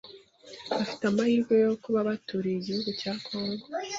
bafite 0.69 1.03
amahirwe 1.11 1.55
yo 1.65 1.73
kuba 1.83 1.99
baturiye 2.09 2.57
igihugu 2.59 2.89
cya 3.01 3.13
Congo, 3.25 3.65